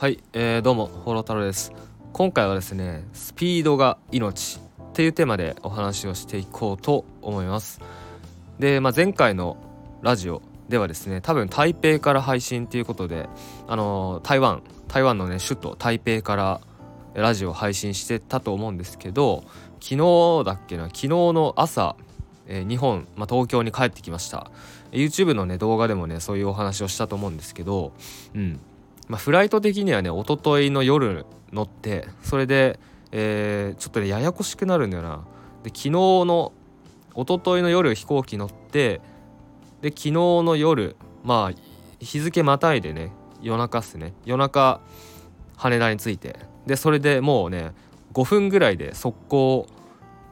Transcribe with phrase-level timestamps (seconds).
[0.00, 1.74] はい、えー、どうもホロ太郎です。
[2.14, 7.82] 今回はですねスピードが命っていうテーマでお話をしていこうと思います。
[8.58, 9.58] で、まあ、前回の
[10.00, 10.40] ラジオ
[10.70, 13.28] ではですね多分台北から配信っていうことで
[13.68, 16.62] あの台湾台湾のね首都台北から
[17.12, 19.44] ラジオ配信してたと思うんですけど
[19.82, 21.94] 昨日だっけな昨日の朝、
[22.46, 24.50] えー、日本、まあ、東京に帰ってきました。
[24.92, 27.92] YouTube のね動画でもねそういうお話をしたと思うんですけど
[28.34, 28.60] うん。
[29.10, 32.78] まあ、フライト的にはね一昨日の夜乗ってそれで、
[33.10, 35.24] えー、ちょっとねややこしくなるんだよな。
[35.64, 36.52] で昨日の
[37.16, 39.00] 一昨日の夜飛行機乗って
[39.82, 41.60] で昨日の夜まあ
[41.98, 43.10] 日付またいでね
[43.42, 44.14] 夜中っすね。
[44.24, 44.80] 夜中
[45.56, 46.36] 羽田に着いて。
[46.66, 47.72] でそれでもうね
[48.12, 49.66] 5分ぐらいで速攻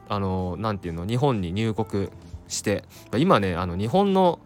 [0.07, 2.07] あの何て言うの日本に入国
[2.47, 2.85] して。
[3.17, 4.39] 今ねあの日本の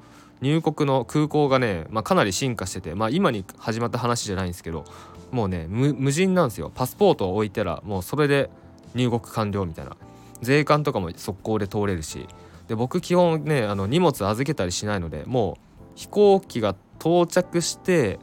[0.43, 4.83] 入国の空港がね、まあ、かなり進化してて、まあ、今に始まった話じゃないんですけど
[5.31, 6.71] もうね無人なんですよ。
[6.75, 8.49] パスポートを置いたらもうそれで
[8.93, 9.95] 入国完了みたいな。
[10.41, 12.27] 税関とかも速攻で通れるし。
[12.67, 18.19] で僕基本ねあの荷物預けたりしないのでもう飛行機が到着して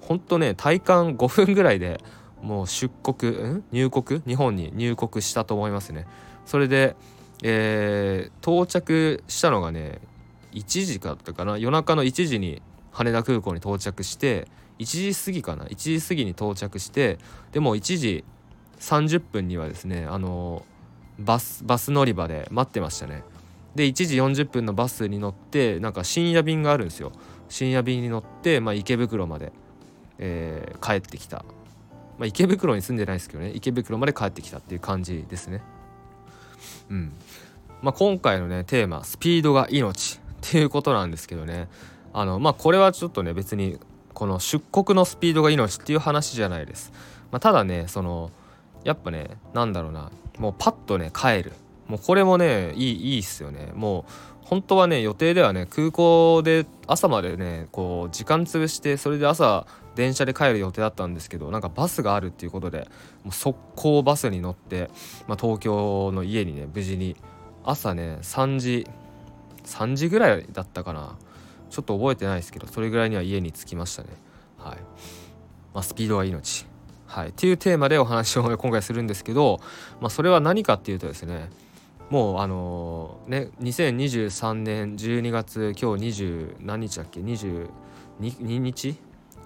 [0.00, 2.00] ほんとね体感5分ぐらいで
[2.42, 3.64] もう出国ん？
[3.72, 4.22] 入国？
[4.26, 6.06] 日本に入国したと思いますね。
[6.46, 6.96] それで、
[7.42, 10.00] えー、到着したのがね
[10.52, 11.58] 1時かったかな？
[11.58, 12.62] 夜中の1時に
[12.92, 14.48] 羽田空港に到着して
[14.78, 17.18] 1時過ぎかな？1時過ぎに到着して
[17.52, 18.24] でも1時
[18.80, 20.64] 30分にはですねあの
[21.18, 23.22] バスバス乗り場で待ってましたね。
[23.74, 27.12] で1時40分のバスに乗ってなんか深夜便があるんですよ。
[27.48, 29.52] 深夜便に乗って、まあ、池袋まで、
[30.18, 31.44] えー、帰ってきた、
[32.18, 33.50] まあ、池袋に住んでないですけどね。
[33.54, 35.62] 池袋まで帰ってきたっていう感じですね。
[36.90, 37.12] うん。
[37.82, 41.68] まあ、今回のねテーマ「スピードが命」っていうことなんですけどね。
[42.12, 43.78] あのまあこれはちょっとね別に
[44.14, 46.92] この出国のスピードが命っていう話じゃないです、
[47.30, 48.32] まあ、ただねその
[48.82, 51.52] やっぱねなんだろうなもうパッとね帰る。
[51.86, 53.72] もうこれもねいいいいっすよね。
[53.74, 54.12] もう
[54.42, 62.88] 本当はね予定ではね空港で朝までねこう時間潰してそれで朝電車で帰る予定だったんですけどなんかバスがあるっていうことで
[63.22, 64.90] もう速攻バスに乗って、
[65.28, 67.16] まあ、東京の家にね無事に
[67.64, 68.86] 朝ね3時
[69.64, 71.16] 3時ぐらいだったかな。
[71.70, 74.08] ちょっと覚えてないですけどそれぐらいには家に着きましたね。
[74.58, 74.76] はい。
[75.72, 76.66] まあ、スピードは命。
[77.06, 77.28] はい。
[77.28, 79.60] っていうテーマでお話を今回するんですけど、
[80.00, 81.48] まあ、それは何かっていうとですね
[82.10, 87.68] もうあのー、ね2023年12月今日20何日だっけ？22
[88.58, 88.96] 日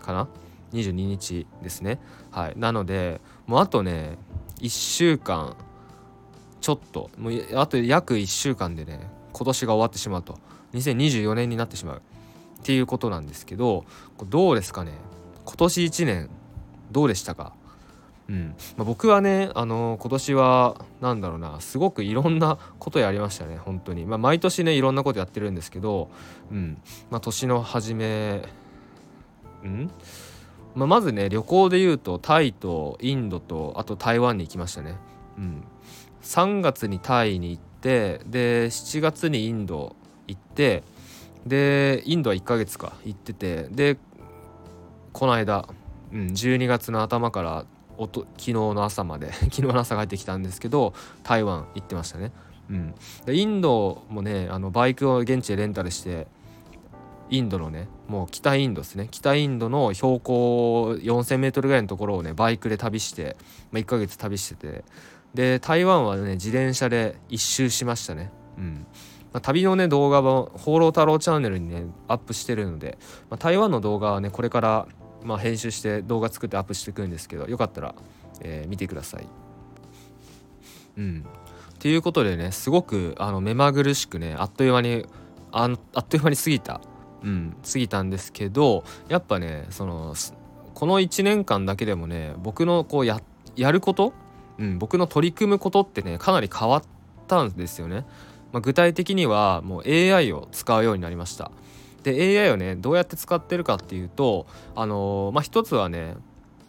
[0.00, 0.28] かな
[0.72, 2.00] ？22日ですね。
[2.30, 2.54] はい。
[2.56, 4.16] なのでもうあとね
[4.60, 5.56] 1週間
[6.62, 7.10] ちょっと。
[7.18, 10.38] もうあと約1週間でね今年が終わってしまうと。
[10.72, 12.02] 2024年になってしまう。
[12.60, 13.84] っていうことなんですけど
[14.30, 14.92] どうですかね。
[15.44, 16.30] 今年1年
[16.90, 17.52] どうでしたか？
[18.26, 18.54] うん。
[18.78, 24.06] まあ、僕はね、あのー、今年は何だろうなすごくいろんなことやりましたね本当に。
[24.06, 26.08] まあ毎年ねいろんなことやってるんですけど、
[26.50, 26.80] うん。
[27.10, 28.48] まあ、年の初め
[29.62, 29.90] うん？
[30.74, 34.96] まあ、まずね旅行で言うとタイとインドとあと台湾に行きましたね。
[35.36, 35.64] うん。
[36.22, 39.94] 3月にタイに行てで7月にインド
[40.26, 40.82] 行って
[41.46, 43.98] でインドは1ヶ月か行っててで
[45.12, 45.68] この間、
[46.10, 47.66] うん、12月の頭から
[47.98, 52.32] おと昨日の朝まで 昨日の朝帰ってきたんですけど台湾行ってましたね。
[52.70, 52.94] うん、
[53.26, 56.26] でインドもねあのバイクを現地でレンタルして
[57.28, 63.36] インドのねもう北インドですね北インドの標高 4,000m ぐらいのところをねバイクで旅して、
[63.70, 64.84] まあ、1ヶ月旅してて
[65.34, 68.30] で台湾はね自転車で一周しましたね。
[68.56, 68.86] うん。
[69.32, 72.98] まあ、旅のね動画は「放浪太郎チャンネル」にねアップしてるので、
[73.30, 74.86] まあ、台湾の動画はねこれから
[75.24, 77.96] まあ編集して動画作ってアップしていくんですけどよかったら、
[78.40, 79.26] えー、見てください。
[80.98, 81.24] うん。
[81.74, 85.04] っていうことでねすごくあの目まぐるしくねあっという間に
[85.50, 86.80] ああっという間に過ぎた。
[87.24, 87.56] うん。
[87.64, 90.14] 過ぎたんですけどやっぱねその
[90.74, 93.20] この1年間だけでもね僕のこうや
[93.56, 94.12] やること
[94.58, 96.82] うん、僕の取り組むことってねかなり変わっ
[97.26, 98.04] たんですよね。
[98.52, 101.50] まあ、具体的にはもう AI を使うようになりました。
[102.04, 104.46] で AI をねどうやって使ってるかっていうと
[104.76, 106.16] あのー、まあ一つはね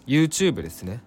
[0.07, 1.01] YouTube ですね。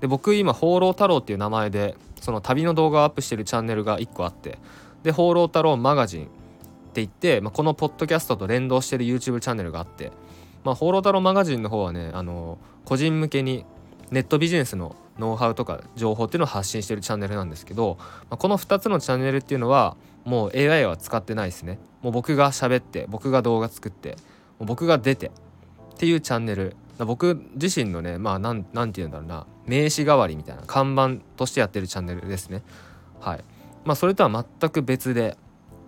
[0.00, 4.58] で僕今「放浪太郎」っていう名前でその旅の動画をアップしてるチャンネルが1個あって
[5.02, 6.26] で「放浪太郎マガジン」っ
[6.94, 10.12] て言って、まあ、このポッドキャストと連動してる YouTube チャンネルがあって
[10.62, 13.64] 「まあ、放浪太郎マガジン」の方はねあの、個人向けに
[14.14, 21.78] ネットビジネスのノウハウとか情報っていうのを発信してるチャンネルなんですけど、まあ、この2つのチャンネルっていうのはもう AI は使ってないですね。
[22.00, 24.16] もう僕が喋って僕が動画作って
[24.58, 25.30] もう僕が出てっ
[25.98, 26.76] ていうチャンネル。
[26.98, 32.62] 僕自身のねまあなんなんて言うんだろうな名刺代わりみたいな看板としてやってるチャンネルですね。
[33.20, 33.44] はい。
[33.84, 35.36] まあそれとは全く別で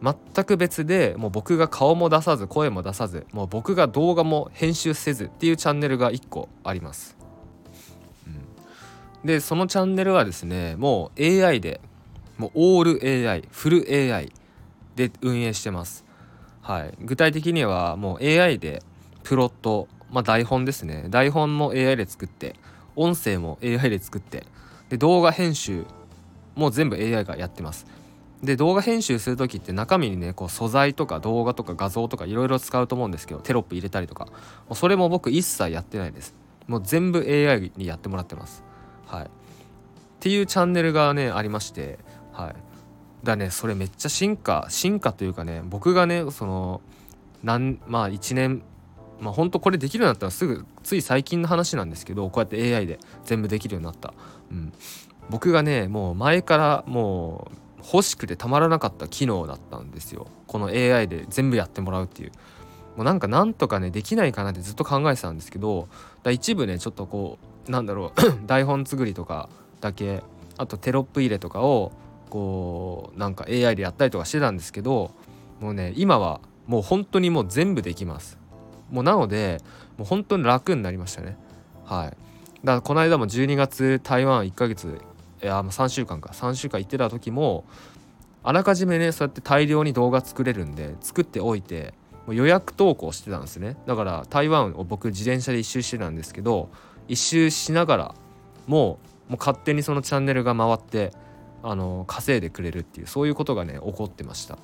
[0.03, 7.16] 全く別でもう僕が顔も出さず声も出さずもう僕が動画も編集せずっていうチャンネルが1個あります、
[9.27, 11.81] でそのチャンネルはですねもう AI で
[12.39, 14.33] もうオール AI フル AI
[14.95, 16.05] で運営してます。
[16.63, 16.95] はい。
[17.01, 18.83] 具体的にはもう AI で
[19.25, 21.07] プロットまあ台本ですね。
[21.11, 22.55] 台本も AI で作って
[22.95, 24.45] 音声も AI で作って
[24.89, 25.85] で動画編集
[26.55, 27.87] も全部 AI がやってます。
[28.45, 34.29] で動画編集する時って中身にねこう素材とか動画とか画像とかいろいろ使うと思うんですけどテロップ入れたりとか。
[34.75, 36.35] それも僕一切やってないです。
[36.69, 38.63] もう全部 AI にやってもらってます。
[39.07, 39.25] はい。
[39.25, 39.29] っ
[40.21, 41.99] ていうチャンネルがねありまして
[42.33, 42.55] はい。
[43.25, 46.81] だねそれめっちゃ進化進化というかね僕がねその
[47.43, 48.63] なんまあ1年
[49.21, 54.15] まあ本当これできるようになったらすぐつい最近の話なんですけどこうやって AI で全部できるようになった、
[54.51, 54.73] うん、
[55.31, 60.27] 僕がねもう前からもう欲しくてたまらなかった機能だったんですよ。
[60.49, 62.33] この AI で全部やってもらうっていう。
[62.97, 65.89] もうなんかなんとかねできないかなってずっと考えてたんですけど
[66.23, 67.39] だ一部ねちょっとこ
[67.69, 69.49] うなんだろう 台本作りとか
[69.81, 70.23] だけ
[70.57, 71.93] あとテロップ入れとかを
[72.31, 75.11] こうなんか AI でやったりとかしてたんですけど
[75.61, 78.39] もうね今はもう本当にもう全部できます。
[78.91, 79.61] もうなので
[79.97, 81.37] もう本当に楽になりましたね。
[81.85, 82.09] はい。
[82.09, 82.17] だか
[82.65, 85.01] らこの間も12月台湾1ヶ月
[85.43, 86.31] いや3週間か。
[86.33, 87.65] 3週間行ってた時も
[88.43, 91.95] あらかじめねそうやって大量に動画作れるんで作っておいて
[92.27, 93.77] もう予約投稿してたんですね。
[93.87, 96.71] だから台湾を僕自転車で一周してたんですけど
[97.09, 98.15] 一周しながら
[98.67, 101.13] もうもう勝手にそのチャンネルが回って
[101.63, 104.59] あの稼いでくれるっていうそういうことがね起こってました。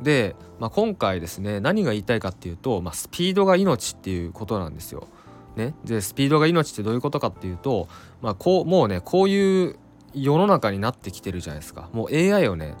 [0.00, 5.06] で、まあ、今回ですね何が言いたいかっていうと、まあ、スピードが命っていうことなんですよ。
[5.54, 7.86] ね、でスピードが命ってどういうことかっていうと、
[8.22, 9.78] まあ、こうもうねこういう
[10.14, 11.90] 世の中になってきてるじゃないですか。
[11.92, 12.74] もう AI をね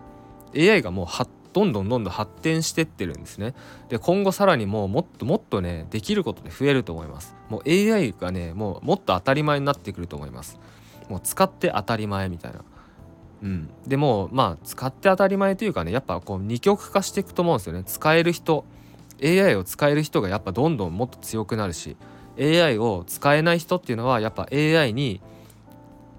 [0.56, 1.06] AI がもう
[1.52, 3.54] どんどんどんどん発展してってるんですね。
[3.88, 7.36] で今後さらにもうもっともっとねできることで増えると思います。
[7.48, 10.58] もう AI がねもうもっと当たり前になってくると思います。
[11.08, 12.64] もう使って当たり前みたいな。
[13.42, 17.82] うん、でもまあ使って当たり前というかねやっぱこう二極化していくと思うんですよね。
[17.84, 18.64] 使える人
[19.22, 21.96] AI を使える人がやっぱどんどんもっと強くなるし
[22.38, 25.20] AI を使えない人っていうのはやっぱ AI に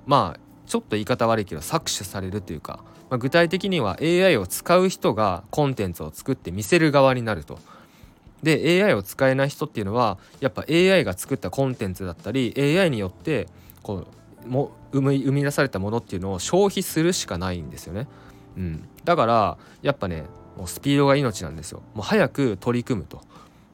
[0.06, 2.84] まあちょっと言い方悪いけど搾取されるというか、
[3.14, 7.60] まあ、具体的には AI を使う人がコンテンツを作って見せる側になると。
[8.42, 13.48] で AI を使えない人っていうのはやっぱ AI が作ったコンテンツだったり AI によって
[13.84, 14.08] こ
[14.46, 18.08] うも生み生み出されたものっていうのを消費するしかないんですよね。
[18.58, 20.24] うん、だからやっぱね
[20.58, 21.84] もうスピードが命なんですよ。
[21.94, 23.22] もう早く取り組むと。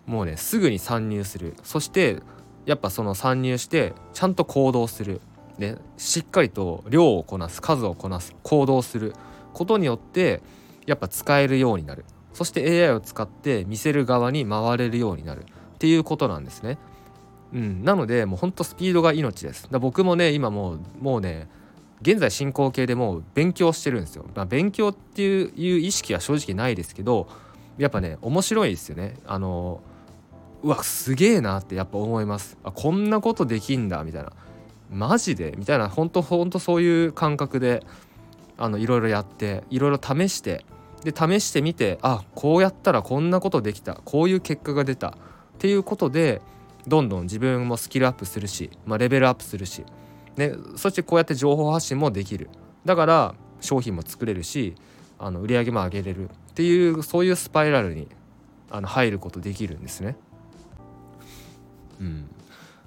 [0.05, 2.21] もうねすぐに参入するそして
[2.65, 5.21] やっぱその参入してちゃんと行動する
[5.59, 9.13] でしっかりと量をこなす数をこなす行動する
[9.53, 10.41] ことによって
[10.85, 16.77] やっぱ使えるようになるそして AI を使って見せる側に回れるようになるっていうことなんですね。
[17.53, 19.67] うん、なのでもうほんとスピードが命です。
[19.71, 21.47] だ僕もね今もうもうね
[22.01, 24.25] 現在進行形でもう勉強してるんですよ。
[24.35, 27.27] まあ、勉強っていう意識は正直ないですけど
[27.77, 29.15] やっぱね面白いですよね。
[29.25, 29.81] あの
[30.61, 34.31] うわすげえなってやっぱ思いますあこんなことできんだみたいな
[34.91, 35.55] マジで？
[35.57, 37.83] みたいなほんとほんとそういう感覚で
[38.59, 40.65] あのいろいろやっていろいろ試して
[41.03, 45.13] で試してみてあこうやったらこんなことできたこういう結果が出たっ
[45.57, 46.41] ていうことで
[46.87, 49.85] どんどん自分もスキルアップするし、まあ、レベルアップするし、
[50.35, 52.49] ね、そしてこうやって情報発信もできる。
[52.85, 54.75] だから商品も作れるし
[55.17, 56.29] あの売り上げも上げれる。
[56.29, 58.09] っていうそういうスパイラルに
[58.69, 60.17] あの入ることできるんですね。
[62.01, 62.29] うん、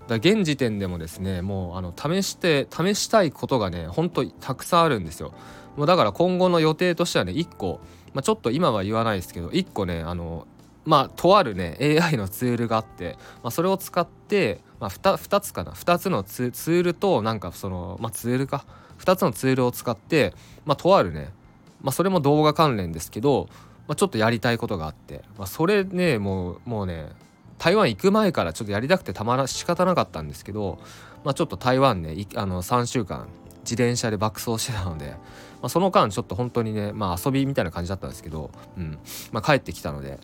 [0.08, 5.32] だ現時点でもですねもうあの試して試したいことがねほんとたくさんあるんですよ。
[5.76, 7.80] もうだから今後の予定としてはね1個、
[8.14, 10.46] まあ、ちょっと今は言わないですけど1個ねあの
[10.84, 18.64] まあとあるね AI のツールがあって、まあ、それを使って、まあ2、2, つかな2つのツールとなんかそのまあツールか
[18.98, 21.30] 2つのツールを使って、まあ、とあるね、
[21.80, 23.48] まあ、それも動画関連ですけど、
[23.88, 27.10] まあ、ちょっとやりたいことがあって、まあ、それねもうもうね
[27.58, 30.80] 台湾行く前からちょっとやりたくてたまら仕方なかったんですけど、
[31.24, 33.28] まあ、ちょっと台湾ねあの3週間
[33.62, 35.14] 自転車で爆走してたので、
[35.62, 38.98] まあ、その間ちょっと本当にね、まあ、遊びみたいな感じだったんですけど、うん
[39.30, 40.18] まあ、帰ってきたので、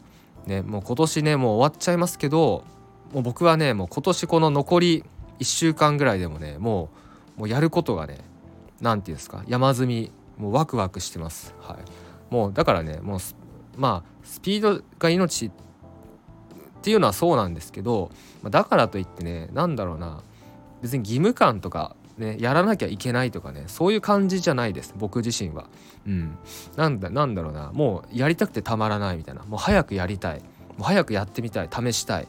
[0.47, 2.65] ね、もう今年ねもう終わっちゃいますけど
[3.13, 5.05] もう僕はねもう今年この残り
[5.39, 6.91] 1週間ぐらいでもねも
[7.37, 8.19] うもうやることがね
[8.81, 11.55] 何て言うんですか山積みもうワクワクしてます。
[11.61, 13.21] はい、もうだからねもう
[13.77, 15.51] まあスピードが命っ
[16.83, 18.11] ていうのはそうなんですけど、
[18.43, 20.23] ま、だからといってね何だろうな
[20.83, 25.67] 別に義務感とかねやらなきゃいけないとかねそういう感じじゃないです僕自身は。
[26.07, 26.39] うん、
[26.77, 27.71] なんだなんだろうな。
[27.73, 29.43] もうやりたくてたまらないみたいな。
[29.45, 30.41] もう早くやりたい。
[30.77, 31.69] もう早くやってみたい。
[31.71, 32.29] 試したい。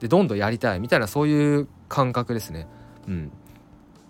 [0.00, 0.80] でどんどんやりたい。
[0.80, 2.66] みたいなそういう感覚ですね。
[3.06, 3.32] うん。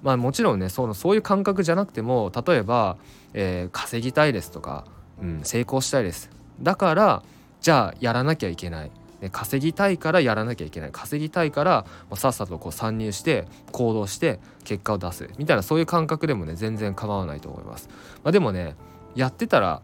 [0.02, 2.96] まあ、もちろんねそのそういう感覚じゃなくても例えば、
[3.34, 4.84] えー、稼ぎたいですとか、
[5.20, 6.30] うん、成功したいです。
[6.60, 7.22] だから
[7.60, 8.90] じゃあやらなきゃいけない。
[9.30, 10.90] 稼ぎたいからやらなきゃいけない。
[10.92, 15.28] 稼ぎたいからさっさとこう参入して行動して結果を出す。
[15.38, 17.88] みたいなそういう感覚でもね全然構わないと思います。
[18.24, 18.76] まあ、でもね
[19.14, 19.82] やってたら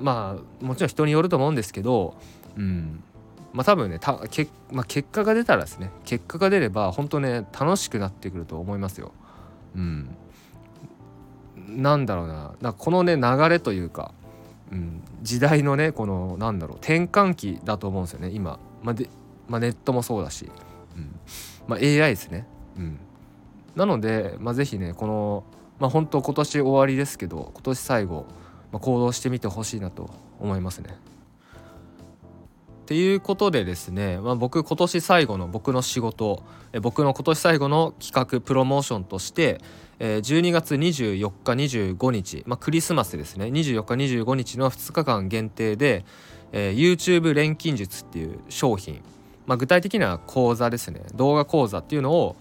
[0.00, 2.16] まあもちろん人によると思うんですけど、
[2.56, 3.02] うん。
[3.52, 9.12] まあ、多分ねたけ、まあ、結果が出たらですね結果が出れば本当ね楽しくなってくると思いますよ。
[9.76, 10.16] うん、
[11.68, 12.54] なんだろうな。
[12.60, 14.12] なこのね流れというか
[14.72, 19.08] うん、時代のねこのなんだろう転換期だと思うんですよね今、まあで
[19.48, 20.50] まあ、ネットもそうだし、
[20.96, 21.14] うん。
[21.68, 22.46] まあ、AI ですね、
[22.78, 22.98] うん、
[23.76, 25.44] なので、まあ、是非ねこの
[25.78, 28.26] まあ本当今年終わりですけど今年最後、
[28.72, 30.96] まあ、行動してみてほしいなと思いますね。
[32.84, 36.42] っていうことでですね、まあ、僕今年最後の僕の仕事
[36.82, 39.58] 僕の今年最後の企画プロモーションとして、
[39.98, 43.46] えー、12月24日25日、まあ、クリスマスですね。
[43.46, 46.04] 24日25日の2日間限定で、
[46.52, 49.00] えー、YouTube 錬金術っていう商品、
[49.46, 51.00] まあ、具体的には講座ですね。
[51.14, 52.36] 動画講座っていうのを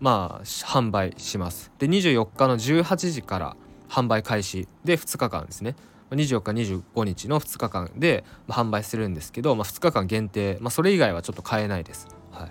[0.00, 1.70] まあ販売します。
[1.78, 3.56] で24日の18時から
[3.88, 5.76] 販売開始で2日間ですね。
[6.10, 12.08] 24日25日の2日間で販売するんですけど、まあ、2日間限定、まあ、それ以外はちょっと買えないです。
[12.30, 12.50] はい、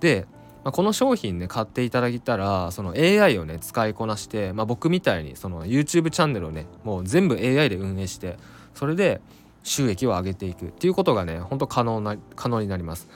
[0.00, 0.26] で、
[0.64, 8.36] まあ、この商品ね買っていただいたらその AI をね使いこなして、まあ、僕みたいにその YouTube チャンネルをねもう全部 AI で運営して
[8.74, 9.20] それで
[9.62, 13.08] 収益を上げていくっていうことがね本当可能な可能になります。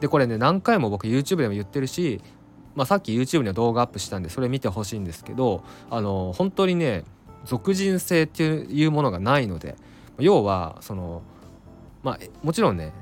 [0.00, 2.20] でこれね何回も僕 YouTube でも言ってるし、
[2.74, 7.04] まあ、さっき YouTube に動画アップしたんでそれ見てほしいんですけどあの本当にね
[7.44, 9.76] 属人性っていうものがないので
[10.18, 11.22] 要はその
[12.02, 12.92] まあもちろんね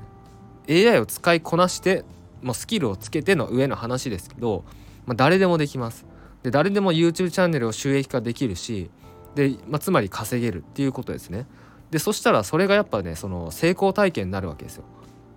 [0.69, 2.05] AI を使いこなして
[2.41, 4.63] もうスキルをつけての上の話ですけど、
[5.05, 6.05] まあ、誰でもできます。
[6.43, 8.89] で誰でも YouTube チャンネルを収益化できるし
[9.35, 11.45] で、まあ、つまり稼げるっていうことですね。
[11.91, 14.83] でそしたらそれがやっぱねその成功体験になるわけですよ。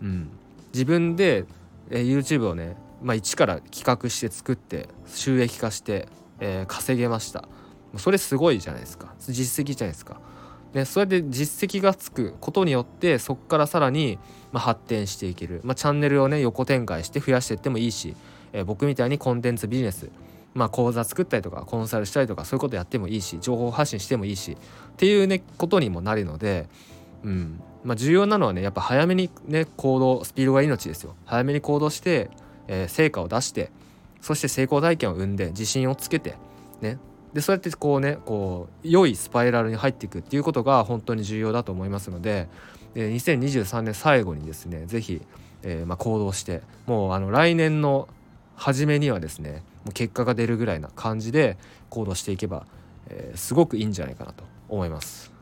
[0.02, 0.28] うん、
[0.72, 1.44] 自分で、
[1.90, 6.08] えー、YouTube をね、まあ、一から企画して作って収益化して、
[6.40, 7.48] えー、稼げました。
[7.96, 9.14] それすごいじゃないですか。
[9.20, 10.20] 実績じゃないですか。
[10.74, 14.18] ね、それで実績がつくことによってそこからさらに、
[14.52, 18.16] まあ、発展していける、まあ、チャンネルをね横展開して増やしていってもいいし、
[18.54, 20.10] えー、僕みたいにコンテンツビジネス、
[20.54, 26.68] まあ、講座作ったりとかコンサルしたりとかそういうことやってもいいし情報発信してもいいしっていうねことにもなるので、
[27.22, 27.60] うん。
[27.84, 31.16] まあ、重要なのはねやっぱ早めにね行動スピードが命ですよ。
[31.26, 32.30] 早めに行動して、
[32.68, 33.70] えー、成果を出して
[34.20, 36.36] そして成功体験を生んで自信をつけて
[36.80, 36.98] ね
[37.34, 42.48] でそうやってこうねこう良いスパイラルに入っていくっていうことが本当に重要だと思いますので、
[42.94, 45.22] えー、2023年最後にですね是非、
[45.62, 48.08] えー、まあ、行動してもうあの来年の
[48.56, 51.56] 初めにはですねもう結果が出るぐらいな感じで
[51.88, 52.66] 行動していけば、
[53.08, 55.32] えー、すごくいいんじゃないかなと思います。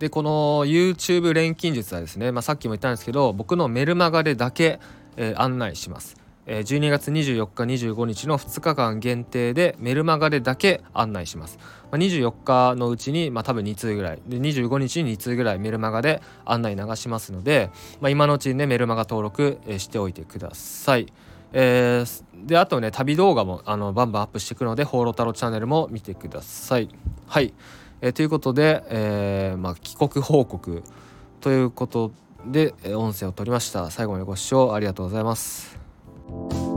[0.00, 4.80] でこの YouTube 錬金術はですね、まあ、さっきも言ったんですけど僕のメルマガでだけ、
[5.16, 6.21] え案内します。
[6.46, 11.58] 12月24日25日の2日間限定でメルマガでだけ案内します、
[11.92, 17.70] 24日のうちに、まあ、多分2通ぐらいで25日に2通ぐらいメルマガで案内流しますので、
[18.00, 21.12] まあ、今のうちにねメルマガ登録しておいてください
[21.52, 26.88] えー、であとね旅動画もあのバンバンアップしていくので「放浪太郎チャンネル」も見てください。
[27.26, 27.52] はい、
[28.00, 30.82] えー、ということで、えーまあ、帰国報告
[31.40, 32.12] ということ
[32.46, 33.90] で音声を取りました。
[33.90, 35.81] 最後までご視聴ありがとうございます。
[36.28, 36.71] you